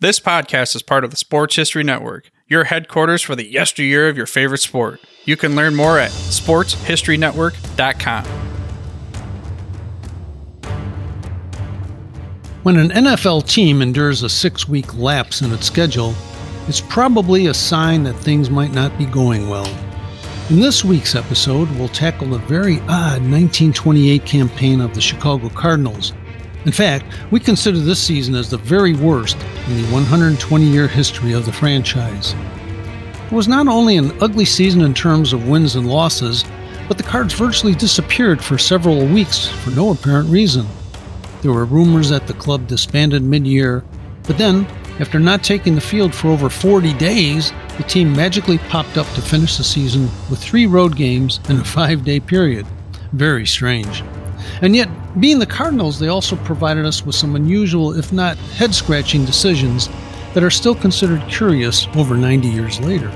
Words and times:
This 0.00 0.18
podcast 0.18 0.74
is 0.74 0.80
part 0.80 1.04
of 1.04 1.10
the 1.10 1.18
Sports 1.18 1.56
History 1.56 1.84
Network, 1.84 2.30
your 2.48 2.64
headquarters 2.64 3.20
for 3.20 3.36
the 3.36 3.44
yesteryear 3.44 4.08
of 4.08 4.16
your 4.16 4.24
favorite 4.24 4.62
sport. 4.62 4.98
You 5.26 5.36
can 5.36 5.54
learn 5.54 5.74
more 5.74 5.98
at 5.98 6.10
sportshistorynetwork.com. 6.10 8.24
When 12.62 12.78
an 12.78 12.88
NFL 12.88 13.46
team 13.46 13.82
endures 13.82 14.22
a 14.22 14.30
six 14.30 14.66
week 14.66 14.94
lapse 14.94 15.42
in 15.42 15.52
its 15.52 15.66
schedule, 15.66 16.14
it's 16.66 16.80
probably 16.80 17.48
a 17.48 17.54
sign 17.54 18.02
that 18.04 18.14
things 18.14 18.48
might 18.48 18.72
not 18.72 18.96
be 18.96 19.04
going 19.04 19.50
well. 19.50 19.68
In 20.48 20.60
this 20.60 20.82
week's 20.82 21.14
episode, 21.14 21.70
we'll 21.72 21.88
tackle 21.88 22.28
the 22.28 22.38
very 22.38 22.76
odd 22.88 23.20
1928 23.20 24.24
campaign 24.24 24.80
of 24.80 24.94
the 24.94 25.02
Chicago 25.02 25.50
Cardinals 25.50 26.14
in 26.66 26.72
fact, 26.72 27.06
we 27.30 27.40
consider 27.40 27.78
this 27.78 28.00
season 28.00 28.34
as 28.34 28.50
the 28.50 28.58
very 28.58 28.94
worst 28.94 29.36
in 29.66 29.76
the 29.76 29.88
120 29.90 30.64
year 30.64 30.86
history 30.86 31.32
of 31.32 31.46
the 31.46 31.52
franchise. 31.52 32.34
It 33.26 33.32
was 33.32 33.48
not 33.48 33.68
only 33.68 33.96
an 33.96 34.12
ugly 34.20 34.44
season 34.44 34.82
in 34.82 34.92
terms 34.92 35.32
of 35.32 35.48
wins 35.48 35.76
and 35.76 35.88
losses, 35.88 36.44
but 36.86 36.98
the 36.98 37.04
Cards 37.04 37.32
virtually 37.32 37.74
disappeared 37.74 38.42
for 38.42 38.58
several 38.58 39.06
weeks 39.06 39.48
for 39.48 39.70
no 39.70 39.92
apparent 39.92 40.28
reason. 40.28 40.66
There 41.40 41.52
were 41.52 41.64
rumors 41.64 42.10
that 42.10 42.26
the 42.26 42.34
club 42.34 42.66
disbanded 42.66 43.22
mid 43.22 43.46
year, 43.46 43.82
but 44.24 44.36
then, 44.36 44.66
after 44.98 45.18
not 45.18 45.42
taking 45.42 45.74
the 45.74 45.80
field 45.80 46.14
for 46.14 46.28
over 46.28 46.50
40 46.50 46.92
days, 46.94 47.52
the 47.78 47.84
team 47.84 48.12
magically 48.12 48.58
popped 48.58 48.98
up 48.98 49.06
to 49.14 49.22
finish 49.22 49.56
the 49.56 49.64
season 49.64 50.10
with 50.28 50.40
three 50.40 50.66
road 50.66 50.94
games 50.96 51.40
in 51.48 51.60
a 51.60 51.64
five 51.64 52.04
day 52.04 52.20
period. 52.20 52.66
Very 53.12 53.46
strange. 53.46 54.02
And 54.60 54.76
yet, 54.76 54.90
being 55.18 55.40
the 55.40 55.46
Cardinals, 55.46 55.98
they 55.98 56.08
also 56.08 56.36
provided 56.36 56.86
us 56.86 57.04
with 57.04 57.16
some 57.16 57.34
unusual, 57.34 57.98
if 57.98 58.12
not 58.12 58.36
head 58.36 58.72
scratching 58.72 59.24
decisions 59.24 59.88
that 60.34 60.44
are 60.44 60.50
still 60.50 60.74
considered 60.74 61.26
curious 61.28 61.88
over 61.96 62.16
90 62.16 62.46
years 62.46 62.78
later. 62.80 63.08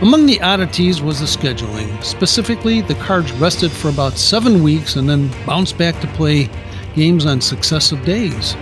Among 0.00 0.26
the 0.26 0.40
oddities 0.40 1.02
was 1.02 1.18
the 1.18 1.26
scheduling. 1.26 2.04
Specifically, 2.04 2.82
the 2.82 2.94
Cards 2.94 3.32
rested 3.32 3.72
for 3.72 3.88
about 3.88 4.12
seven 4.12 4.62
weeks 4.62 4.94
and 4.94 5.08
then 5.08 5.28
bounced 5.44 5.76
back 5.76 6.00
to 6.00 6.06
play 6.08 6.48
games 6.94 7.26
on 7.26 7.40
successive 7.40 8.04
days. 8.04 8.54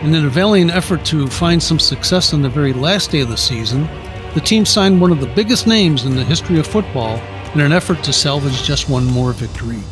And 0.00 0.16
in 0.16 0.24
a 0.24 0.30
valiant 0.30 0.70
effort 0.70 1.04
to 1.06 1.26
find 1.26 1.62
some 1.62 1.78
success 1.78 2.32
on 2.32 2.40
the 2.40 2.48
very 2.48 2.72
last 2.72 3.10
day 3.10 3.20
of 3.20 3.28
the 3.28 3.36
season, 3.36 3.82
the 4.32 4.40
team 4.40 4.64
signed 4.64 4.98
one 4.98 5.12
of 5.12 5.20
the 5.20 5.34
biggest 5.34 5.66
names 5.66 6.06
in 6.06 6.16
the 6.16 6.24
history 6.24 6.58
of 6.58 6.66
football 6.66 7.18
in 7.52 7.60
an 7.60 7.72
effort 7.72 8.02
to 8.04 8.12
salvage 8.14 8.62
just 8.62 8.88
one 8.88 9.04
more 9.04 9.32
victory. 9.32 9.82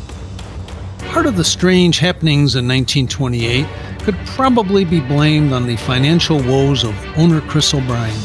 Part 1.15 1.27
of 1.27 1.37
the 1.37 1.45
strange 1.45 1.99
happenings 1.99 2.55
in 2.55 2.67
1928 2.67 3.65
could 3.99 4.17
probably 4.35 4.83
be 4.83 4.99
blamed 4.99 5.53
on 5.53 5.65
the 5.65 5.77
financial 5.77 6.43
woes 6.43 6.83
of 6.83 6.93
owner 7.17 7.39
Chris 7.39 7.73
O'Brien. 7.73 8.19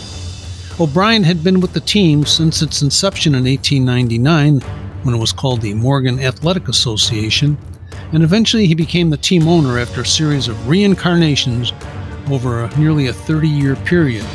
O'Brien 0.80 1.22
had 1.22 1.44
been 1.44 1.60
with 1.60 1.72
the 1.72 1.78
team 1.78 2.27
since 2.27 2.62
its 2.62 2.82
inception 2.82 3.36
in 3.36 3.44
1899, 3.44 4.58
when 5.05 5.14
it 5.14 5.19
was 5.19 5.32
called 5.32 5.60
the 5.60 5.72
Morgan 5.72 6.19
Athletic 6.19 6.66
Association, 6.66 7.56
and 8.12 8.24
eventually 8.24 8.66
he 8.66 8.74
became 8.74 9.10
the 9.10 9.16
team 9.16 9.47
owner 9.47 9.78
after 9.78 10.00
a 10.00 10.04
series 10.04 10.48
of 10.48 10.69
reincarnations 10.69 11.72
over 12.28 12.64
a, 12.64 12.77
nearly 12.77 13.06
a 13.06 13.12
30 13.12 13.47
year 13.47 13.77
period. 13.77 14.27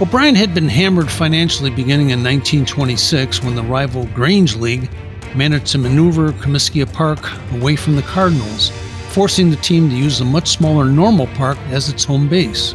O'Brien 0.00 0.34
had 0.34 0.52
been 0.52 0.68
hammered 0.68 1.08
financially 1.08 1.70
beginning 1.70 2.10
in 2.10 2.24
1926 2.24 3.44
when 3.44 3.54
the 3.54 3.62
rival 3.62 4.06
Grange 4.06 4.56
League 4.56 4.90
managed 5.34 5.68
to 5.68 5.78
maneuver 5.78 6.32
Comiskey 6.32 6.90
Park 6.92 7.20
away 7.52 7.76
from 7.76 7.96
the 7.96 8.02
Cardinals, 8.02 8.70
forcing 9.10 9.50
the 9.50 9.56
team 9.56 9.88
to 9.88 9.96
use 9.96 10.20
a 10.20 10.24
much 10.24 10.48
smaller 10.48 10.84
Normal 10.84 11.26
Park 11.28 11.58
as 11.68 11.88
its 11.88 12.04
home 12.04 12.28
base. 12.28 12.74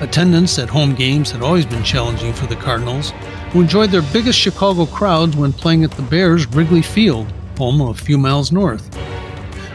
Attendance 0.00 0.58
at 0.58 0.70
home 0.70 0.94
games 0.94 1.30
had 1.30 1.42
always 1.42 1.66
been 1.66 1.82
challenging 1.82 2.32
for 2.32 2.46
the 2.46 2.56
Cardinals, 2.56 3.12
who 3.50 3.60
enjoyed 3.60 3.90
their 3.90 4.02
biggest 4.12 4.38
Chicago 4.38 4.86
crowds 4.86 5.36
when 5.36 5.52
playing 5.52 5.84
at 5.84 5.90
the 5.92 6.02
Bears 6.02 6.46
Wrigley 6.46 6.82
Field, 6.82 7.30
home 7.58 7.80
a 7.82 7.92
few 7.92 8.16
miles 8.16 8.52
north. 8.52 8.88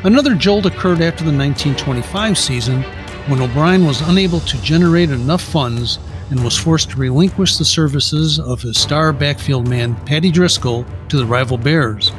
Another 0.03 0.33
jolt 0.33 0.65
occurred 0.65 1.01
after 1.01 1.23
the 1.23 1.35
1925 1.35 2.37
season 2.37 2.83
when 3.27 3.41
O'Brien 3.41 3.85
was 3.85 4.01
unable 4.01 4.39
to 4.41 4.61
generate 4.61 5.09
enough 5.09 5.41
funds 5.41 5.99
and 6.29 6.43
was 6.43 6.57
forced 6.57 6.89
to 6.91 6.97
relinquish 6.97 7.57
the 7.57 7.65
services 7.65 8.39
of 8.39 8.61
his 8.61 8.77
star 8.77 9.13
backfield 9.13 9.67
man 9.67 9.95
Paddy 10.05 10.31
Driscoll 10.31 10.85
to 11.09 11.17
the 11.17 11.25
rival 11.25 11.57
Bears. 11.57 12.11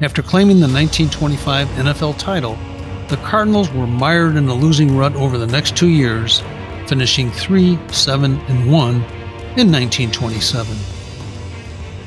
After 0.00 0.22
claiming 0.22 0.56
the 0.56 0.68
1925 0.68 1.68
NFL 1.68 2.18
title, 2.18 2.56
the 3.08 3.16
Cardinals 3.18 3.70
were 3.72 3.86
mired 3.86 4.36
in 4.36 4.48
a 4.48 4.54
losing 4.54 4.96
rut 4.96 5.14
over 5.16 5.38
the 5.38 5.46
next 5.46 5.76
two 5.76 5.88
years, 5.88 6.42
finishing 6.86 7.30
3 7.30 7.78
7 7.88 8.38
and 8.38 8.72
1 8.72 8.94
in 9.56 9.72
1927. 9.72 10.76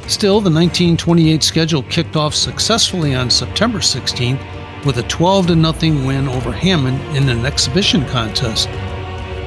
Still, 0.07 0.41
the 0.41 0.51
1928 0.51 1.43
schedule 1.43 1.83
kicked 1.83 2.15
off 2.15 2.35
successfully 2.35 3.15
on 3.15 3.29
September 3.29 3.79
16th 3.79 4.85
with 4.85 4.97
a 4.97 5.03
12 5.03 5.47
0 5.47 6.05
win 6.05 6.27
over 6.27 6.51
Hammond 6.51 6.99
in 7.15 7.29
an 7.29 7.45
exhibition 7.45 8.05
contest. 8.07 8.67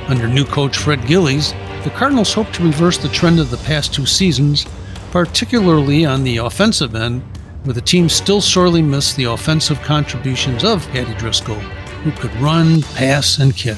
Under 0.08 0.28
new 0.28 0.44
coach 0.44 0.76
Fred 0.76 1.06
Gillies, 1.06 1.52
the 1.84 1.90
Cardinals 1.90 2.32
hope 2.32 2.50
to 2.52 2.64
reverse 2.64 2.96
the 2.96 3.10
trend 3.10 3.38
of 3.38 3.50
the 3.50 3.58
past 3.58 3.92
two 3.92 4.06
seasons, 4.06 4.66
particularly 5.10 6.06
on 6.06 6.24
the 6.24 6.38
offensive 6.38 6.94
end, 6.94 7.22
where 7.64 7.74
the 7.74 7.80
team 7.82 8.08
still 8.08 8.40
sorely 8.40 8.80
missed 8.80 9.16
the 9.16 9.24
offensive 9.24 9.78
contributions 9.82 10.64
of 10.64 10.88
Paddy 10.88 11.12
Driscoll, 11.18 11.60
who 12.02 12.10
could 12.12 12.34
run, 12.36 12.80
pass, 12.94 13.38
and 13.38 13.54
kick. 13.54 13.76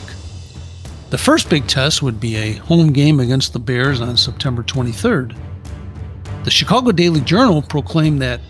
The 1.11 1.19
first 1.19 1.51
big 1.51 1.67
test 1.67 2.01
would 2.01 2.21
be 2.21 2.37
a 2.37 2.53
home 2.53 2.93
game 2.93 3.19
against 3.19 3.53
the 3.53 3.59
Bears 3.59 4.01
on 4.01 4.17
September 4.17 4.63
23rd. 4.63 5.37
The 6.45 6.51
Chicago 6.51 6.93
Daily 6.93 7.21
Journal 7.23 7.61
proclaimed 7.61 8.23
that 8.23 8.41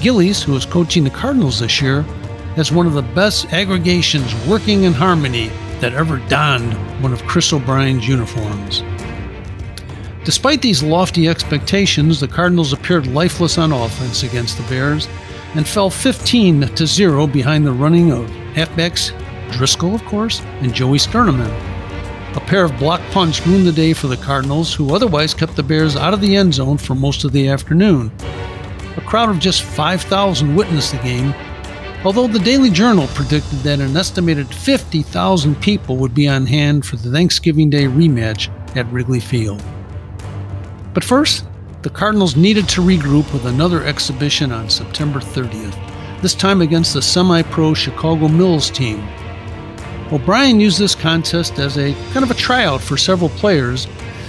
Gillies, 0.00 0.42
who 0.42 0.56
is 0.56 0.64
coaching 0.64 1.04
the 1.04 1.10
Cardinals 1.10 1.60
this 1.60 1.82
year, 1.82 2.00
has 2.56 2.72
one 2.72 2.86
of 2.86 2.94
the 2.94 3.02
best 3.02 3.52
aggregations 3.52 4.34
working 4.46 4.84
in 4.84 4.94
harmony 4.94 5.50
that 5.80 5.94
ever 5.94 6.18
donned 6.28 6.74
one 7.02 7.12
of 7.12 7.24
Chris 7.24 7.52
O'Brien's 7.52 8.06
uniforms. 8.06 8.82
Despite 10.24 10.62
these 10.62 10.82
lofty 10.82 11.28
expectations, 11.28 12.20
the 12.20 12.28
Cardinals 12.28 12.72
appeared 12.72 13.06
lifeless 13.06 13.58
on 13.58 13.72
offense 13.72 14.22
against 14.22 14.56
the 14.56 14.68
Bears 14.68 15.08
and 15.54 15.66
fell 15.66 15.90
15 15.90 16.60
to 16.74 16.86
0 16.86 17.26
behind 17.26 17.66
the 17.66 17.72
running 17.72 18.12
of 18.12 18.26
halfbacks 18.54 19.12
Driscoll, 19.52 19.94
of 19.94 20.04
course, 20.04 20.40
and 20.60 20.74
Joey 20.74 20.98
Sternaman. 20.98 21.50
A 22.36 22.40
pair 22.40 22.64
of 22.64 22.78
block 22.78 23.00
punts 23.10 23.44
ruined 23.46 23.66
the 23.66 23.72
day 23.72 23.92
for 23.92 24.06
the 24.06 24.16
Cardinals, 24.16 24.72
who 24.72 24.94
otherwise 24.94 25.34
kept 25.34 25.56
the 25.56 25.62
Bears 25.62 25.96
out 25.96 26.14
of 26.14 26.20
the 26.20 26.36
end 26.36 26.54
zone 26.54 26.78
for 26.78 26.94
most 26.94 27.24
of 27.24 27.32
the 27.32 27.48
afternoon. 27.48 28.12
A 28.96 29.00
crowd 29.00 29.28
of 29.28 29.40
just 29.40 29.62
5,000 29.62 30.54
witnessed 30.54 30.92
the 30.92 30.98
game, 30.98 31.34
although 32.04 32.26
the 32.26 32.38
Daily 32.38 32.70
Journal 32.70 33.06
predicted 33.08 33.58
that 33.60 33.80
an 33.80 33.96
estimated 33.96 34.52
50,000 34.54 35.60
people 35.60 35.96
would 35.96 36.14
be 36.14 36.28
on 36.28 36.46
hand 36.46 36.86
for 36.86 36.96
the 36.96 37.10
Thanksgiving 37.10 37.68
Day 37.68 37.84
rematch 37.84 38.48
at 38.76 38.90
Wrigley 38.90 39.20
Field. 39.20 39.62
But 40.94 41.04
first, 41.04 41.44
the 41.82 41.90
Cardinals 41.90 42.36
needed 42.36 42.68
to 42.70 42.80
regroup 42.80 43.32
with 43.32 43.46
another 43.46 43.84
exhibition 43.84 44.52
on 44.52 44.70
September 44.70 45.20
30th, 45.20 45.76
this 46.22 46.34
time 46.34 46.62
against 46.62 46.94
the 46.94 47.02
semi 47.02 47.42
pro 47.42 47.74
Chicago 47.74 48.28
Mills 48.28 48.70
team. 48.70 49.06
O'Brien 50.12 50.58
used 50.58 50.78
this 50.78 50.94
contest 50.94 51.58
as 51.58 51.78
a 51.78 51.94
kind 52.12 52.24
of 52.24 52.30
a 52.30 52.34
tryout 52.34 52.80
for 52.80 52.96
several 52.96 53.30
players 53.30 53.86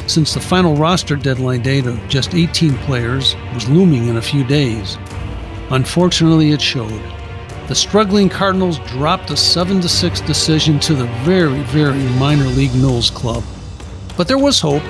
since 0.08 0.34
the 0.34 0.40
final 0.40 0.76
roster 0.76 1.16
deadline 1.16 1.62
date 1.62 1.88
of 1.88 2.00
just 2.08 2.36
18 2.36 2.78
players 2.80 3.36
was 3.54 3.70
looming 3.70 4.08
in 4.08 4.18
a 4.18 4.22
few 4.22 4.44
days. 4.44 4.98
Unfortunately, 5.72 6.52
it 6.52 6.62
showed 6.62 7.02
the 7.72 7.76
struggling 7.76 8.28
Cardinals 8.28 8.80
dropped 8.80 9.32
a 9.32 9.38
7 9.38 9.82
6 9.82 10.20
decision 10.22 10.78
to 10.82 10.94
the 10.94 11.06
very, 11.24 11.62
very 11.64 12.04
minor 12.20 12.44
league 12.44 12.76
Mills 12.76 13.10
club. 13.10 13.46
But 14.18 14.28
there 14.28 14.38
was 14.38 14.60
hope, 14.60 14.84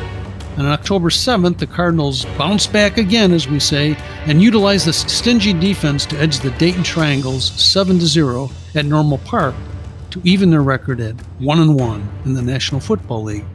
and 0.57 0.65
on 0.65 0.73
October 0.73 1.11
7th, 1.11 1.59
the 1.59 1.67
Cardinals 1.67 2.25
bounced 2.39 2.73
back 2.73 2.97
again, 2.97 3.33
as 3.33 3.47
we 3.47 3.59
say, 3.59 3.95
and 4.25 4.41
utilized 4.41 4.87
the 4.87 4.93
stingy 4.93 5.53
defense 5.53 6.07
to 6.07 6.17
edge 6.17 6.39
the 6.39 6.49
Dayton 6.57 6.81
Triangles 6.81 7.51
7 7.51 7.99
0 8.01 8.49
at 8.73 8.87
Normal 8.87 9.19
Park 9.19 9.53
to 10.09 10.19
even 10.23 10.49
their 10.49 10.63
record 10.63 10.99
at 11.01 11.13
1 11.39 11.75
1 11.75 12.09
in 12.25 12.33
the 12.33 12.41
National 12.41 12.81
Football 12.81 13.21
League. 13.21 13.45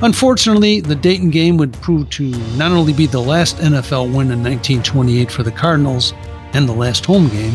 Unfortunately, 0.00 0.80
the 0.80 0.96
Dayton 0.96 1.28
game 1.28 1.58
would 1.58 1.74
prove 1.82 2.08
to 2.08 2.30
not 2.56 2.72
only 2.72 2.94
be 2.94 3.04
the 3.04 3.20
last 3.20 3.58
NFL 3.58 4.06
win 4.06 4.30
in 4.30 4.42
1928 4.42 5.30
for 5.30 5.42
the 5.42 5.52
Cardinals 5.52 6.14
and 6.54 6.66
the 6.66 6.72
last 6.72 7.04
home 7.04 7.28
game, 7.28 7.52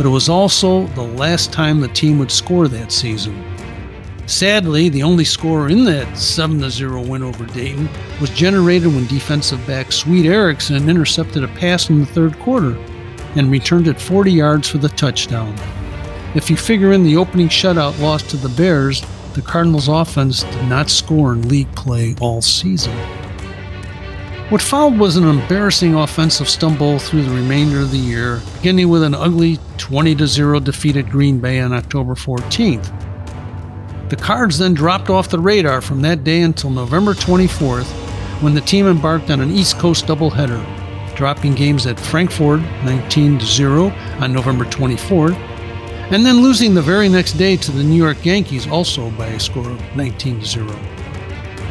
but 0.00 0.06
it 0.06 0.12
was 0.12 0.30
also 0.30 0.86
the 0.94 1.02
last 1.02 1.52
time 1.52 1.78
the 1.78 1.88
team 1.88 2.18
would 2.18 2.30
score 2.30 2.68
that 2.68 2.90
season. 2.90 3.44
Sadly, 4.24 4.88
the 4.88 5.02
only 5.02 5.24
score 5.24 5.68
in 5.68 5.84
that 5.84 6.16
7 6.16 6.70
0 6.70 7.02
win 7.02 7.22
over 7.22 7.44
Dayton 7.44 7.86
was 8.18 8.30
generated 8.30 8.94
when 8.94 9.06
defensive 9.08 9.66
back 9.66 9.92
Swede 9.92 10.24
Erickson 10.24 10.88
intercepted 10.88 11.44
a 11.44 11.48
pass 11.48 11.90
in 11.90 12.00
the 12.00 12.06
third 12.06 12.38
quarter 12.38 12.78
and 13.36 13.50
returned 13.50 13.88
it 13.88 14.00
40 14.00 14.32
yards 14.32 14.70
for 14.70 14.78
the 14.78 14.88
touchdown. 14.88 15.54
If 16.34 16.48
you 16.48 16.56
figure 16.56 16.92
in 16.92 17.02
the 17.02 17.18
opening 17.18 17.48
shutout 17.48 18.00
loss 18.00 18.22
to 18.30 18.38
the 18.38 18.48
Bears, 18.48 19.02
the 19.34 19.42
Cardinals' 19.42 19.88
offense 19.88 20.44
did 20.44 20.64
not 20.66 20.88
score 20.88 21.34
in 21.34 21.46
league 21.46 21.70
play 21.76 22.16
all 22.22 22.40
season. 22.40 22.96
What 24.50 24.60
followed 24.60 24.98
was 24.98 25.14
an 25.14 25.28
embarrassing 25.28 25.94
offensive 25.94 26.48
stumble 26.48 26.98
through 26.98 27.22
the 27.22 27.30
remainder 27.30 27.78
of 27.78 27.92
the 27.92 27.98
year, 27.98 28.40
beginning 28.56 28.88
with 28.88 29.04
an 29.04 29.14
ugly 29.14 29.60
20 29.78 30.26
0 30.26 30.58
defeat 30.58 30.96
at 30.96 31.08
Green 31.08 31.38
Bay 31.38 31.60
on 31.60 31.72
October 31.72 32.16
14th. 32.16 32.90
The 34.10 34.16
Cards 34.16 34.58
then 34.58 34.74
dropped 34.74 35.08
off 35.08 35.28
the 35.28 35.38
radar 35.38 35.80
from 35.80 36.02
that 36.02 36.24
day 36.24 36.42
until 36.42 36.70
November 36.70 37.14
24th, 37.14 37.86
when 38.42 38.52
the 38.52 38.60
team 38.60 38.88
embarked 38.88 39.30
on 39.30 39.40
an 39.40 39.52
East 39.52 39.78
Coast 39.78 40.06
doubleheader, 40.06 41.14
dropping 41.14 41.54
games 41.54 41.86
at 41.86 42.00
Frankford 42.00 42.60
19 42.84 43.38
0 43.38 43.90
on 44.18 44.32
November 44.32 44.64
24th, 44.64 45.36
and 46.10 46.26
then 46.26 46.42
losing 46.42 46.74
the 46.74 46.82
very 46.82 47.08
next 47.08 47.34
day 47.34 47.56
to 47.56 47.70
the 47.70 47.84
New 47.84 47.94
York 47.94 48.26
Yankees 48.26 48.66
also 48.66 49.10
by 49.12 49.26
a 49.26 49.38
score 49.38 49.70
of 49.70 49.96
19 49.96 50.44
0. 50.44 50.66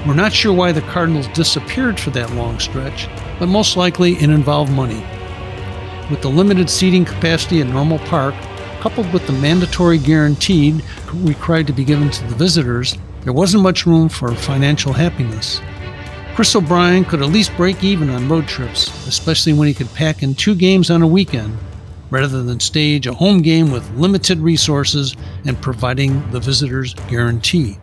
We're 0.08 0.14
not 0.14 0.32
sure 0.32 0.54
why 0.54 0.72
the 0.72 0.82
Cardinals 0.82 1.28
disappeared 1.30 2.00
for 2.00 2.10
that 2.12 2.32
long 2.32 2.60
stretch, 2.60 3.10
but 3.38 3.48
most 3.48 3.76
likely 3.76 4.14
it 4.14 4.30
involved 4.30 4.72
money. 4.72 5.06
With 6.10 6.22
the 6.22 6.30
limited 6.30 6.70
seating 6.70 7.04
capacity 7.04 7.60
at 7.60 7.68
Normal 7.68 8.00
Park, 8.00 8.34
coupled 8.80 9.12
with 9.12 9.28
the 9.28 9.34
mandatory 9.34 9.98
guaranteed 9.98 10.82
required 11.14 11.68
to 11.68 11.74
be 11.74 11.84
given 11.84 12.10
to 12.10 12.24
the 12.28 12.36
visitors, 12.36 12.98
there 13.24 13.34
wasn't 13.34 13.64
much 13.64 13.86
room 13.86 14.08
for 14.08 14.34
financial 14.34 14.94
happiness. 14.94 15.60
Chris 16.34 16.56
O'Brien 16.56 17.04
could 17.04 17.22
at 17.22 17.30
least 17.30 17.56
break 17.58 17.84
even 17.84 18.10
on 18.10 18.30
road 18.30 18.48
trips, 18.48 18.88
especially 19.06 19.52
when 19.52 19.68
he 19.68 19.74
could 19.74 19.94
pack 19.94 20.24
in 20.24 20.34
two 20.34 20.56
games 20.56 20.90
on 20.90 21.02
a 21.02 21.08
weekend, 21.08 21.58
rather 22.10 22.42
than 22.42 22.62
stage 22.62 23.06
a 23.06 23.14
home 23.14 23.42
game 23.42 23.70
with 23.70 23.90
limited 23.98 24.40
resources 24.40 25.14
and 25.46 25.62
providing 25.62 26.32
the 26.32 26.40
visitors 26.40 26.94
guarantee. 27.10 27.78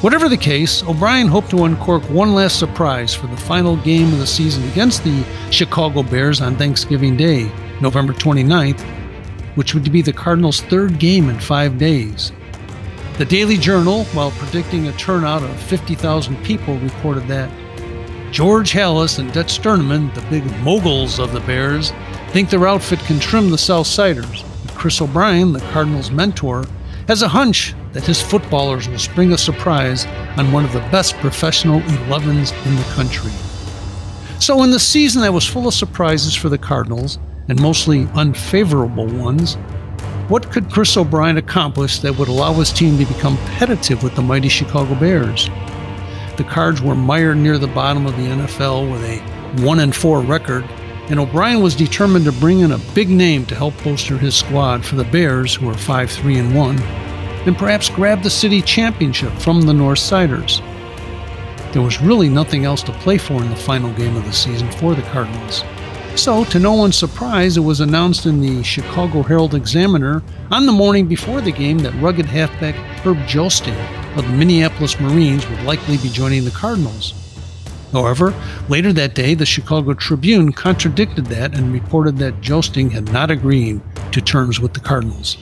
Whatever 0.00 0.30
the 0.30 0.36
case, 0.38 0.82
O'Brien 0.84 1.28
hoped 1.28 1.50
to 1.50 1.64
uncork 1.64 2.02
one 2.04 2.34
last 2.34 2.58
surprise 2.58 3.14
for 3.14 3.26
the 3.26 3.36
final 3.36 3.76
game 3.76 4.10
of 4.14 4.18
the 4.18 4.26
season 4.26 4.66
against 4.70 5.04
the 5.04 5.22
Chicago 5.50 6.02
Bears 6.02 6.40
on 6.40 6.56
Thanksgiving 6.56 7.18
Day, 7.18 7.52
November 7.82 8.14
29th, 8.14 8.80
which 9.56 9.74
would 9.74 9.92
be 9.92 10.00
the 10.00 10.10
Cardinals' 10.10 10.62
third 10.62 10.98
game 10.98 11.28
in 11.28 11.38
five 11.38 11.76
days. 11.76 12.32
The 13.18 13.26
Daily 13.26 13.58
Journal, 13.58 14.04
while 14.14 14.30
predicting 14.30 14.88
a 14.88 14.92
turnout 14.92 15.42
of 15.42 15.54
50,000 15.64 16.42
people, 16.44 16.78
reported 16.78 17.28
that 17.28 17.50
George 18.32 18.72
Halas 18.72 19.18
and 19.18 19.30
Dutch 19.34 19.60
Sternaman, 19.60 20.14
the 20.14 20.22
big 20.30 20.46
moguls 20.62 21.18
of 21.18 21.34
the 21.34 21.40
Bears, 21.40 21.92
think 22.30 22.48
their 22.48 22.66
outfit 22.66 23.00
can 23.00 23.20
trim 23.20 23.50
the 23.50 23.58
Southsiders. 23.58 24.44
But 24.64 24.74
Chris 24.74 25.02
O'Brien, 25.02 25.52
the 25.52 25.60
Cardinals' 25.72 26.10
mentor, 26.10 26.64
has 27.06 27.20
a 27.20 27.28
hunch 27.28 27.74
that 27.92 28.06
his 28.06 28.22
footballers 28.22 28.88
will 28.88 28.98
spring 28.98 29.32
a 29.32 29.38
surprise 29.38 30.06
on 30.36 30.52
one 30.52 30.64
of 30.64 30.72
the 30.72 30.80
best 30.90 31.14
professional 31.16 31.80
11s 31.80 32.52
in 32.66 32.76
the 32.76 32.94
country. 32.94 33.32
So, 34.38 34.62
in 34.62 34.70
the 34.70 34.80
season 34.80 35.22
that 35.22 35.32
was 35.32 35.46
full 35.46 35.68
of 35.68 35.74
surprises 35.74 36.34
for 36.34 36.48
the 36.48 36.58
Cardinals, 36.58 37.18
and 37.48 37.60
mostly 37.60 38.06
unfavorable 38.14 39.06
ones, 39.06 39.56
what 40.28 40.50
could 40.50 40.70
Chris 40.70 40.96
O'Brien 40.96 41.36
accomplish 41.36 41.98
that 41.98 42.16
would 42.16 42.28
allow 42.28 42.52
his 42.52 42.72
team 42.72 42.96
to 42.98 43.04
become 43.04 43.36
competitive 43.36 44.02
with 44.02 44.14
the 44.14 44.22
mighty 44.22 44.48
Chicago 44.48 44.94
Bears? 44.94 45.46
The 46.36 46.46
Cards 46.48 46.80
were 46.80 46.94
mired 46.94 47.38
near 47.38 47.58
the 47.58 47.66
bottom 47.66 48.06
of 48.06 48.16
the 48.16 48.22
NFL 48.22 48.90
with 48.90 49.02
a 49.02 49.18
1 49.62 49.80
and 49.80 49.94
4 49.94 50.20
record, 50.20 50.64
and 51.10 51.18
O'Brien 51.18 51.60
was 51.60 51.74
determined 51.74 52.24
to 52.26 52.32
bring 52.32 52.60
in 52.60 52.70
a 52.70 52.78
big 52.94 53.10
name 53.10 53.44
to 53.46 53.56
help 53.56 53.74
bolster 53.82 54.16
his 54.16 54.36
squad 54.36 54.84
for 54.84 54.94
the 54.94 55.04
Bears, 55.04 55.54
who 55.56 55.68
are 55.68 55.74
5 55.74 56.10
3 56.10 56.38
and 56.38 56.54
1 56.54 56.99
and 57.46 57.56
perhaps 57.56 57.88
grab 57.88 58.22
the 58.22 58.30
city 58.30 58.60
championship 58.62 59.32
from 59.34 59.62
the 59.62 59.74
North 59.74 59.98
Siders. 59.98 60.60
There 61.72 61.82
was 61.82 62.02
really 62.02 62.28
nothing 62.28 62.64
else 62.64 62.82
to 62.84 62.92
play 62.92 63.16
for 63.16 63.42
in 63.42 63.48
the 63.48 63.56
final 63.56 63.92
game 63.92 64.16
of 64.16 64.24
the 64.24 64.32
season 64.32 64.70
for 64.72 64.94
the 64.94 65.02
Cardinals. 65.02 65.62
So, 66.16 66.44
to 66.44 66.58
no 66.58 66.72
one's 66.72 66.98
surprise, 66.98 67.56
it 67.56 67.60
was 67.60 67.80
announced 67.80 68.26
in 68.26 68.40
the 68.40 68.62
Chicago 68.64 69.22
Herald 69.22 69.54
Examiner 69.54 70.22
on 70.50 70.66
the 70.66 70.72
morning 70.72 71.06
before 71.06 71.40
the 71.40 71.52
game 71.52 71.78
that 71.78 71.94
rugged 72.02 72.26
halfback 72.26 72.74
Herb 73.04 73.18
Joesting 73.28 73.78
of 74.16 74.26
the 74.26 74.32
Minneapolis 74.32 74.98
Marines 74.98 75.48
would 75.48 75.62
likely 75.62 75.96
be 75.98 76.08
joining 76.08 76.44
the 76.44 76.50
Cardinals. 76.50 77.14
However, 77.92 78.34
later 78.68 78.92
that 78.92 79.14
day, 79.14 79.34
the 79.34 79.46
Chicago 79.46 79.94
Tribune 79.94 80.52
contradicted 80.52 81.26
that 81.26 81.56
and 81.56 81.72
reported 81.72 82.18
that 82.18 82.40
Joesting 82.40 82.90
had 82.90 83.12
not 83.12 83.30
agreed 83.30 83.80
to 84.12 84.20
terms 84.20 84.60
with 84.60 84.74
the 84.74 84.80
Cardinals. 84.80 85.36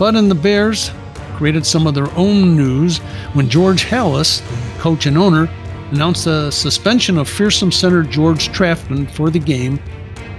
But 0.00 0.16
in 0.16 0.30
the 0.30 0.34
Bears 0.34 0.90
created 1.36 1.66
some 1.66 1.86
of 1.86 1.92
their 1.92 2.10
own 2.16 2.56
news 2.56 2.96
when 3.34 3.50
George 3.50 3.84
Halas, 3.84 4.40
the 4.40 4.80
coach 4.80 5.04
and 5.04 5.18
owner, 5.18 5.46
announced 5.90 6.24
the 6.24 6.50
suspension 6.50 7.18
of 7.18 7.28
fearsome 7.28 7.70
center 7.70 8.02
George 8.02 8.50
Trafton 8.50 9.06
for 9.06 9.28
the 9.28 9.38
game 9.38 9.78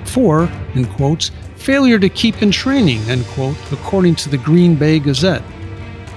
for, 0.03 0.49
in 0.73 0.85
quotes, 0.85 1.29
failure 1.57 1.99
to 1.99 2.09
keep 2.09 2.41
in 2.41 2.49
training, 2.49 3.01
end 3.01 3.23
quote, 3.27 3.55
according 3.71 4.15
to 4.15 4.29
the 4.29 4.37
Green 4.39 4.75
Bay 4.75 4.97
Gazette. 4.97 5.43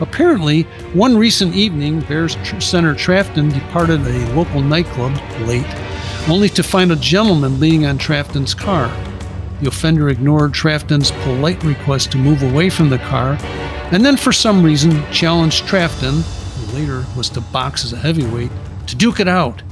Apparently, 0.01 0.63
one 0.95 1.15
recent 1.15 1.55
evening, 1.55 2.01
Bears 2.01 2.39
center 2.61 2.95
Trafton 2.95 3.51
departed 3.51 4.01
a 4.01 4.35
local 4.35 4.63
nightclub 4.63 5.13
late, 5.41 5.67
only 6.31 6.49
to 6.49 6.63
find 6.63 6.91
a 6.91 6.97
gentleman 6.97 7.61
leaning 7.61 7.85
on 7.85 7.99
Trafton's 7.99 8.55
car. 8.55 8.91
The 9.65 9.71
offender 9.71 10.11
ignored 10.11 10.53
Trafton's 10.53 11.11
polite 11.11 11.65
request 11.65 12.13
to 12.13 12.19
move 12.19 12.43
away 12.43 12.69
from 12.69 12.91
the 12.91 12.99
car, 12.99 13.39
and 13.93 14.05
then 14.05 14.19
for 14.19 14.31
some 14.31 14.63
reason 14.63 15.11
challenged 15.11 15.67
Trafton, 15.67 16.23
who 16.23 16.77
later 16.77 17.07
was 17.17 17.31
to 17.31 17.41
box 17.41 17.83
as 17.83 17.95
a 17.95 17.97
heavyweight, 17.97 18.51
to 18.89 18.95
duke 18.95 19.21
it 19.21 19.27
out. 19.27 19.63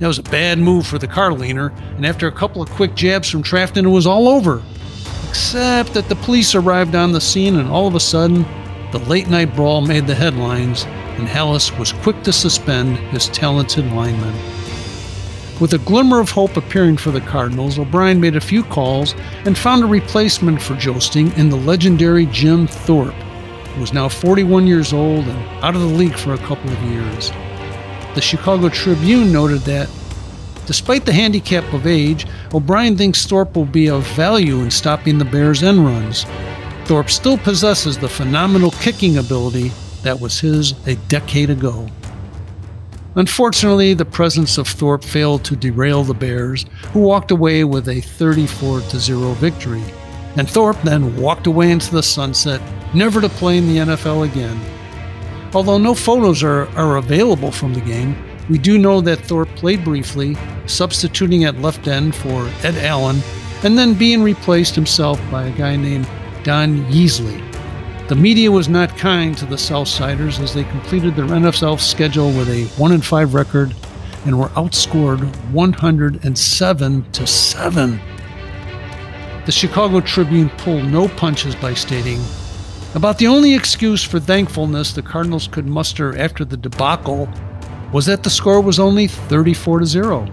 That 0.00 0.08
was 0.08 0.18
a 0.18 0.24
bad 0.24 0.58
move 0.58 0.84
for 0.84 0.98
the 0.98 1.06
car 1.06 1.32
leaner, 1.32 1.72
and 1.94 2.04
after 2.04 2.26
a 2.26 2.32
couple 2.32 2.60
of 2.60 2.70
quick 2.70 2.96
jabs 2.96 3.30
from 3.30 3.44
Trafton, 3.44 3.86
it 3.86 3.90
was 3.90 4.04
all 4.04 4.28
over. 4.28 4.64
Except 5.28 5.94
that 5.94 6.08
the 6.08 6.16
police 6.16 6.56
arrived 6.56 6.96
on 6.96 7.12
the 7.12 7.20
scene, 7.20 7.54
and 7.54 7.68
all 7.68 7.86
of 7.86 7.94
a 7.94 8.00
sudden, 8.00 8.44
the 8.90 8.98
late 8.98 9.28
night 9.28 9.54
brawl 9.54 9.80
made 9.80 10.08
the 10.08 10.14
headlines, 10.16 10.82
and 11.18 11.28
Halas 11.28 11.78
was 11.78 11.92
quick 11.92 12.20
to 12.24 12.32
suspend 12.32 12.96
his 13.12 13.28
talented 13.28 13.92
lineman. 13.92 14.34
With 15.60 15.74
a 15.74 15.78
glimmer 15.78 16.20
of 16.20 16.30
hope 16.30 16.56
appearing 16.56 16.96
for 16.96 17.10
the 17.10 17.20
Cardinals, 17.20 17.78
O'Brien 17.78 18.18
made 18.18 18.34
a 18.34 18.40
few 18.40 18.62
calls 18.62 19.14
and 19.44 19.58
found 19.58 19.82
a 19.82 19.86
replacement 19.86 20.62
for 20.62 20.74
Joesting 20.74 21.30
in 21.32 21.50
the 21.50 21.56
legendary 21.56 22.24
Jim 22.24 22.66
Thorpe, 22.66 23.12
who 23.12 23.80
was 23.82 23.92
now 23.92 24.08
41 24.08 24.66
years 24.66 24.94
old 24.94 25.26
and 25.26 25.62
out 25.62 25.74
of 25.74 25.82
the 25.82 25.86
league 25.86 26.16
for 26.16 26.32
a 26.32 26.38
couple 26.38 26.70
of 26.70 26.82
years. 26.84 27.28
The 28.14 28.22
Chicago 28.22 28.70
Tribune 28.70 29.30
noted 29.30 29.60
that, 29.60 29.90
despite 30.64 31.04
the 31.04 31.12
handicap 31.12 31.70
of 31.74 31.86
age, 31.86 32.26
O'Brien 32.54 32.96
thinks 32.96 33.26
Thorpe 33.26 33.54
will 33.54 33.66
be 33.66 33.90
of 33.90 34.06
value 34.14 34.60
in 34.60 34.70
stopping 34.70 35.18
the 35.18 35.26
Bears' 35.26 35.62
end 35.62 35.84
runs. 35.84 36.24
Thorpe 36.86 37.10
still 37.10 37.36
possesses 37.36 37.98
the 37.98 38.08
phenomenal 38.08 38.70
kicking 38.70 39.18
ability 39.18 39.72
that 40.04 40.20
was 40.20 40.40
his 40.40 40.72
a 40.86 40.96
decade 41.08 41.50
ago. 41.50 41.86
Unfortunately, 43.16 43.92
the 43.92 44.04
presence 44.04 44.56
of 44.56 44.68
Thorpe 44.68 45.02
failed 45.02 45.44
to 45.44 45.56
derail 45.56 46.04
the 46.04 46.14
Bears, 46.14 46.64
who 46.92 47.00
walked 47.00 47.32
away 47.32 47.64
with 47.64 47.88
a 47.88 48.00
34 48.00 48.80
0 48.80 49.32
victory. 49.34 49.82
And 50.36 50.48
Thorpe 50.48 50.80
then 50.82 51.16
walked 51.16 51.48
away 51.48 51.72
into 51.72 51.90
the 51.90 52.02
sunset, 52.02 52.60
never 52.94 53.20
to 53.20 53.28
play 53.28 53.58
in 53.58 53.66
the 53.66 53.78
NFL 53.78 54.30
again. 54.30 54.60
Although 55.52 55.78
no 55.78 55.94
photos 55.94 56.44
are, 56.44 56.68
are 56.78 56.98
available 56.98 57.50
from 57.50 57.74
the 57.74 57.80
game, 57.80 58.16
we 58.48 58.58
do 58.58 58.78
know 58.78 59.00
that 59.00 59.20
Thorpe 59.20 59.48
played 59.56 59.84
briefly, 59.84 60.36
substituting 60.66 61.44
at 61.44 61.60
left 61.60 61.88
end 61.88 62.14
for 62.14 62.48
Ed 62.62 62.76
Allen, 62.76 63.20
and 63.64 63.76
then 63.76 63.94
being 63.94 64.22
replaced 64.22 64.76
himself 64.76 65.20
by 65.30 65.46
a 65.46 65.56
guy 65.56 65.74
named 65.74 66.08
Don 66.44 66.90
Yeasley. 66.92 67.42
The 68.10 68.16
media 68.16 68.50
was 68.50 68.68
not 68.68 68.96
kind 68.96 69.38
to 69.38 69.46
the 69.46 69.54
Southsiders 69.54 70.40
as 70.40 70.52
they 70.52 70.64
completed 70.64 71.14
their 71.14 71.26
NFL 71.26 71.78
schedule 71.78 72.32
with 72.32 72.48
a 72.48 72.64
1 72.76 73.00
5 73.00 73.34
record 73.34 73.72
and 74.24 74.36
were 74.36 74.48
outscored 74.48 75.20
107 75.52 77.12
to 77.12 77.26
7. 77.28 78.00
The 79.46 79.52
Chicago 79.52 80.00
Tribune 80.00 80.48
pulled 80.58 80.86
no 80.86 81.06
punches 81.06 81.54
by 81.54 81.72
stating, 81.74 82.20
about 82.96 83.16
the 83.18 83.28
only 83.28 83.54
excuse 83.54 84.02
for 84.02 84.18
thankfulness 84.18 84.92
the 84.92 85.02
Cardinals 85.02 85.46
could 85.46 85.68
muster 85.68 86.18
after 86.18 86.44
the 86.44 86.56
debacle 86.56 87.28
was 87.92 88.06
that 88.06 88.24
the 88.24 88.30
score 88.30 88.60
was 88.60 88.80
only 88.80 89.06
34 89.06 89.78
to 89.78 89.86
0. 89.86 90.28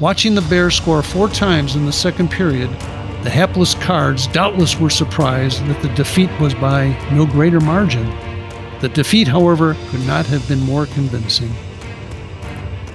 Watching 0.00 0.34
the 0.34 0.42
Bears 0.42 0.74
score 0.74 1.04
four 1.04 1.28
times 1.28 1.76
in 1.76 1.86
the 1.86 1.92
second 1.92 2.32
period 2.32 2.70
the 3.22 3.30
hapless 3.30 3.74
Cards 3.74 4.26
doubtless 4.28 4.78
were 4.78 4.90
surprised 4.90 5.64
that 5.66 5.82
the 5.82 5.88
defeat 5.94 6.30
was 6.40 6.54
by 6.54 6.88
no 7.12 7.26
greater 7.26 7.60
margin. 7.60 8.06
The 8.80 8.88
defeat, 8.88 9.26
however, 9.26 9.76
could 9.88 10.06
not 10.06 10.26
have 10.26 10.46
been 10.46 10.60
more 10.60 10.86
convincing. 10.86 11.52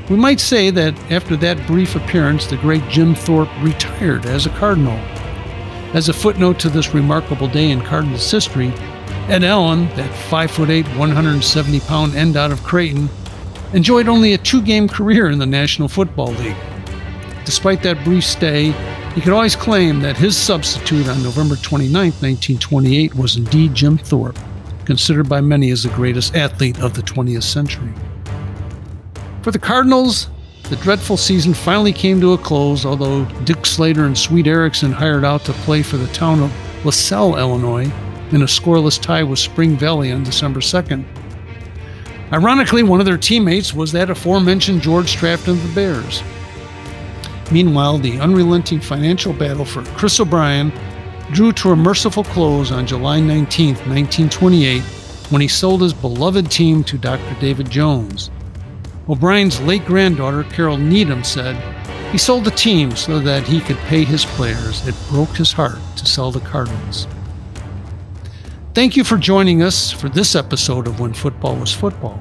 We 0.09 0.15
might 0.15 0.39
say 0.39 0.69
that 0.69 0.97
after 1.11 1.35
that 1.37 1.65
brief 1.67 1.95
appearance, 1.95 2.45
the 2.45 2.57
great 2.57 2.87
Jim 2.89 3.15
Thorpe 3.15 3.49
retired 3.61 4.25
as 4.25 4.45
a 4.45 4.49
Cardinal. 4.51 4.97
As 5.93 6.09
a 6.09 6.13
footnote 6.13 6.59
to 6.59 6.69
this 6.69 6.93
remarkable 6.93 7.47
day 7.47 7.71
in 7.71 7.81
Cardinals 7.81 8.29
history, 8.29 8.73
Ed 9.27 9.43
Allen, 9.43 9.87
that 9.95 10.11
5'8, 10.29 10.97
170 10.97 11.79
pound 11.81 12.15
end 12.15 12.35
out 12.35 12.51
of 12.51 12.63
Creighton, 12.63 13.09
enjoyed 13.73 14.07
only 14.07 14.33
a 14.33 14.37
two 14.37 14.61
game 14.61 14.87
career 14.87 15.29
in 15.29 15.39
the 15.39 15.45
National 15.45 15.87
Football 15.87 16.31
League. 16.33 16.55
Despite 17.45 17.83
that 17.83 18.03
brief 18.03 18.23
stay, 18.23 18.71
he 19.15 19.21
could 19.21 19.33
always 19.33 19.55
claim 19.55 19.99
that 19.99 20.17
his 20.17 20.35
substitute 20.35 21.07
on 21.07 21.21
November 21.21 21.55
29, 21.55 21.93
1928, 21.93 23.15
was 23.15 23.37
indeed 23.37 23.75
Jim 23.75 23.97
Thorpe, 23.97 24.39
considered 24.85 25.29
by 25.29 25.39
many 25.39 25.69
as 25.69 25.83
the 25.83 25.89
greatest 25.89 26.35
athlete 26.35 26.79
of 26.81 26.93
the 26.93 27.01
20th 27.01 27.43
century. 27.43 27.93
For 29.43 29.51
the 29.51 29.59
Cardinals, 29.59 30.29
the 30.69 30.77
dreadful 30.77 31.17
season 31.17 31.53
finally 31.53 31.93
came 31.93 32.19
to 32.21 32.33
a 32.33 32.37
close, 32.37 32.85
although 32.85 33.25
Duke 33.43 33.65
Slater 33.65 34.05
and 34.05 34.17
Swede 34.17 34.47
Erickson 34.47 34.91
hired 34.91 35.25
out 35.25 35.45
to 35.45 35.53
play 35.53 35.83
for 35.83 35.97
the 35.97 36.07
town 36.13 36.41
of 36.41 36.85
LaSalle, 36.85 37.37
Illinois, 37.37 37.91
in 38.31 38.41
a 38.41 38.45
scoreless 38.45 38.99
tie 38.99 39.21
with 39.21 39.37
Spring 39.37 39.77
Valley 39.77 40.11
on 40.11 40.23
December 40.23 40.59
2nd. 40.59 41.05
Ironically, 42.31 42.81
one 42.81 42.99
of 42.99 43.05
their 43.05 43.17
teammates 43.17 43.75
was 43.75 43.91
that 43.91 44.09
aforementioned 44.09 44.81
George 44.81 45.13
Trafton 45.13 45.53
of 45.53 45.67
the 45.67 45.75
Bears. 45.75 46.23
Meanwhile, 47.53 47.99
the 47.99 48.19
unrelenting 48.19 48.79
financial 48.79 49.31
battle 49.31 49.63
for 49.63 49.83
Chris 49.95 50.19
O'Brien 50.19 50.73
drew 51.33 51.51
to 51.51 51.69
a 51.69 51.75
merciful 51.75 52.23
close 52.23 52.71
on 52.71 52.87
July 52.87 53.19
19, 53.19 53.75
1928, 53.75 54.81
when 55.29 55.39
he 55.39 55.47
sold 55.47 55.83
his 55.83 55.93
beloved 55.93 56.49
team 56.49 56.83
to 56.85 56.97
Dr. 56.97 57.39
David 57.39 57.69
Jones. 57.69 58.31
O'Brien's 59.07 59.61
late 59.61 59.85
granddaughter, 59.85 60.43
Carol 60.45 60.77
Needham, 60.77 61.23
said, 61.23 61.55
He 62.11 62.17
sold 62.17 62.43
the 62.43 62.49
team 62.49 62.95
so 62.95 63.19
that 63.19 63.47
he 63.47 63.59
could 63.59 63.77
pay 63.85 64.03
his 64.03 64.25
players. 64.25 64.87
It 64.87 64.95
broke 65.11 65.35
his 65.35 65.53
heart 65.53 65.77
to 65.97 66.07
sell 66.07 66.31
the 66.31 66.39
Cardinals. 66.39 67.07
Thank 68.73 68.97
you 68.97 69.03
for 69.03 69.17
joining 69.19 69.61
us 69.61 69.91
for 69.91 70.09
this 70.09 70.33
episode 70.35 70.87
of 70.87 70.99
When 70.99 71.13
Football 71.13 71.57
Was 71.57 71.71
Football. 71.71 72.19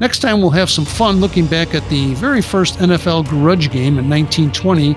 Next 0.00 0.18
time, 0.18 0.40
we'll 0.40 0.50
have 0.50 0.70
some 0.70 0.84
fun 0.84 1.20
looking 1.20 1.46
back 1.46 1.72
at 1.72 1.88
the 1.88 2.14
very 2.14 2.42
first 2.42 2.78
NFL 2.78 3.28
grudge 3.28 3.70
game 3.70 3.96
in 3.96 4.10
1920 4.10 4.96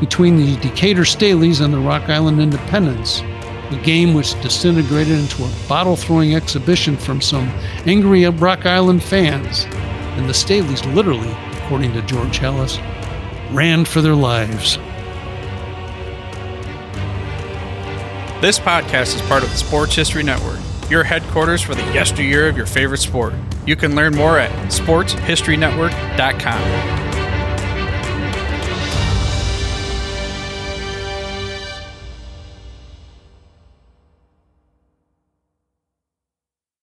between 0.00 0.38
the 0.38 0.56
Decatur 0.66 1.02
Staleys 1.02 1.62
and 1.62 1.74
the 1.74 1.78
Rock 1.78 2.08
Island 2.08 2.40
Independents, 2.40 3.20
a 3.20 3.80
game 3.84 4.14
which 4.14 4.40
disintegrated 4.40 5.18
into 5.18 5.44
a 5.44 5.50
bottle 5.68 5.94
throwing 5.94 6.34
exhibition 6.34 6.96
from 6.96 7.20
some 7.20 7.48
angry 7.84 8.26
Rock 8.26 8.64
Island 8.64 9.02
fans 9.02 9.66
and 10.16 10.26
the 10.26 10.32
Staleys 10.32 10.82
literally, 10.94 11.30
according 11.58 11.92
to 11.92 12.02
George 12.02 12.38
Halas, 12.38 12.78
ran 13.52 13.84
for 13.84 14.00
their 14.00 14.14
lives. 14.14 14.76
This 18.40 18.58
podcast 18.58 19.16
is 19.16 19.22
part 19.28 19.42
of 19.42 19.50
the 19.50 19.56
Sports 19.58 19.94
History 19.94 20.22
Network, 20.22 20.60
your 20.88 21.04
headquarters 21.04 21.60
for 21.60 21.74
the 21.74 21.84
yesteryear 21.92 22.48
of 22.48 22.56
your 22.56 22.64
favorite 22.64 23.00
sport. 23.00 23.34
You 23.66 23.76
can 23.76 23.94
learn 23.94 24.16
more 24.16 24.38
at 24.38 24.50
sportshistorynetwork.com. 24.70 26.99